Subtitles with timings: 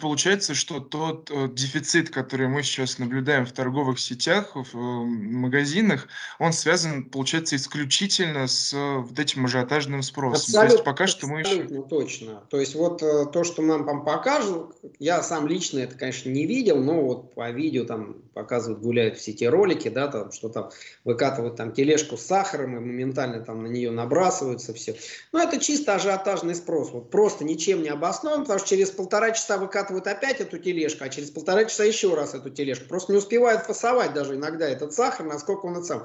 [0.00, 6.08] получается, что тот э, дефицит, который мы сейчас наблюдаем в торговых сетях, в э, магазинах,
[6.38, 10.42] он связан, получается, исключительно с э, вот этим ажиотажным спросом.
[10.42, 11.82] Абсолютно, то есть пока что мы еще...
[11.82, 12.42] точно.
[12.48, 16.46] То есть вот э, то, что нам там покажут, я сам лично это, конечно, не
[16.46, 20.70] видел, но вот по видео там показывают, гуляют в сети ролики, да, там, что там
[21.04, 24.96] выкатывают там тележку с сахаром и моментально там на нее набрасываются все.
[25.32, 26.90] Но это чисто ажиотажный спрос.
[26.92, 31.08] Вот просто ничем не обоснован, потому что через полтора часа выкатывают опять эту тележку, а
[31.08, 32.88] через полтора часа еще раз эту тележку.
[32.88, 36.04] Просто не успевают фасовать даже иногда этот сахар, насколько он сам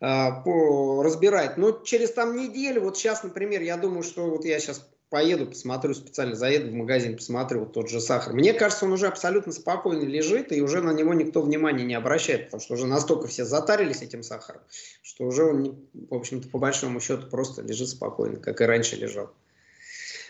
[0.00, 1.56] а, по, разбирать.
[1.56, 5.92] Но через там неделю, вот сейчас, например, я думаю, что вот я сейчас поеду, посмотрю
[5.92, 8.32] специально, заеду в магазин, посмотрю вот тот же сахар.
[8.32, 12.46] Мне кажется, он уже абсолютно спокойно лежит, и уже на него никто внимания не обращает,
[12.46, 14.62] потому что уже настолько все затарились этим сахаром,
[15.02, 19.30] что уже он, в общем-то, по большому счету просто лежит спокойно, как и раньше лежал.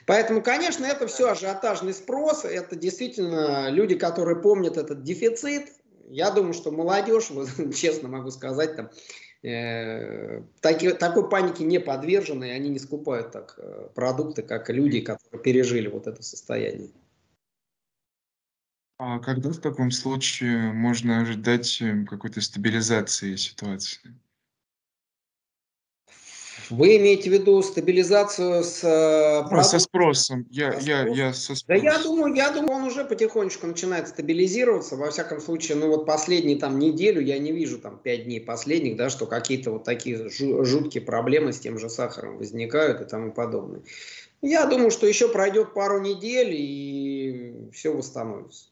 [0.06, 5.68] Поэтому, конечно, это все ажиотажный спрос, это действительно люди, которые помнят этот дефицит.
[6.08, 8.90] Я думаю, что молодежь, вот, честно могу сказать, там,
[9.42, 15.00] э, таки, такой панике не подвержены, и они не скупают так э, продукты, как люди,
[15.00, 16.90] которые пережили вот это состояние.
[18.98, 24.00] А когда в таком случае можно ожидать э, какой-то стабилизации ситуации?
[26.72, 30.46] Вы имеете в виду стабилизацию с э, ну, со спросом.
[30.50, 31.84] Я, со я, я со спросом.
[31.84, 34.96] Да я думаю, я думаю, он уже потихонечку начинает стабилизироваться.
[34.96, 38.96] Во всяком случае, ну вот последние там неделю я не вижу там пять дней последних,
[38.96, 43.82] да, что какие-то вот такие жуткие проблемы с тем же сахаром возникают и тому подобное.
[44.40, 48.70] Я думаю, что еще пройдет пару недель и все восстановится.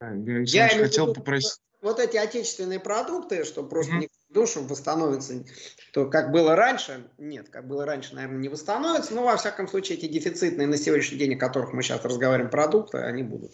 [0.00, 1.60] Я, я хотел попросить.
[1.82, 5.44] Вот эти отечественные продукты, что просто mm-hmm душу восстановится,
[5.92, 9.98] то как было раньше, нет, как было раньше, наверное, не восстановится, но во всяком случае
[9.98, 13.52] эти дефицитные на сегодняшний день, о которых мы сейчас разговариваем, продукты, они будут.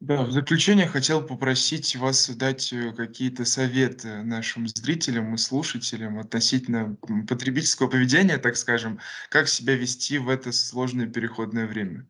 [0.00, 6.96] Да, в заключение хотел попросить вас дать э, какие-то советы нашим зрителям и слушателям относительно
[7.26, 9.00] потребительского поведения, так скажем,
[9.30, 12.06] как себя вести в это сложное переходное время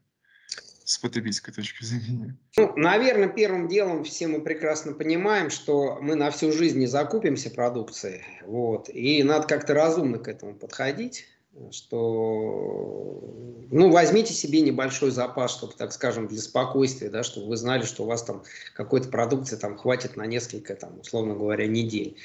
[0.84, 2.37] с потребительской точки зрения?
[2.56, 7.50] Ну, наверное, первым делом все мы прекрасно понимаем, что мы на всю жизнь не закупимся
[7.50, 8.22] продукцией.
[8.47, 11.27] Вот, и надо как-то разумно к этому подходить
[11.71, 13.23] что
[13.71, 18.03] ну, возьмите себе небольшой запас, чтобы, так скажем, для спокойствия, да, чтобы вы знали, что
[18.03, 18.43] у вас там
[18.75, 22.17] какой-то продукции там хватит на несколько, там, условно говоря, недель.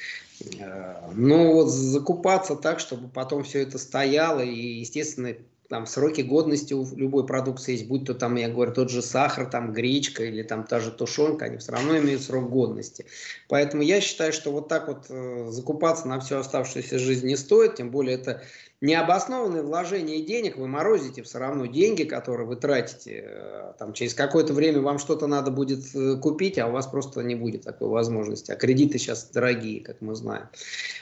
[0.59, 5.35] Э, но вот закупаться так, чтобы потом все это стояло, и, естественно,
[5.69, 9.45] там сроки годности у любой продукции есть, будь то там, я говорю, тот же сахар,
[9.45, 13.05] там гречка или там та же тушенка, они все равно имеют срок годности.
[13.47, 17.75] Поэтому я считаю, что вот так вот э, закупаться на всю оставшуюся жизнь не стоит,
[17.75, 18.41] тем более это
[18.81, 23.23] необоснованное вложение денег, вы морозите все равно деньги, которые вы тратите.
[23.25, 27.21] Э, там, через какое-то время вам что-то надо будет э, купить, а у вас просто
[27.21, 28.51] не будет такой возможности.
[28.51, 30.47] А кредиты сейчас дорогие, как мы знаем.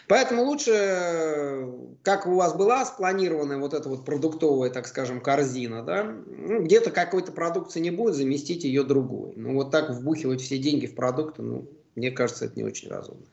[0.07, 4.05] Поэтому лучше, э, как у вас была спланированная вот эта вот
[4.57, 9.34] продуктовая, так скажем, корзина, да, ну, где-то какой-то продукции не будет, заместить ее другой.
[9.35, 13.25] Ну вот так вбухивать все деньги в продукты, ну, мне кажется, это не очень разумно.